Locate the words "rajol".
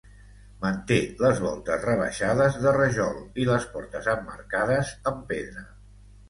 2.77-3.21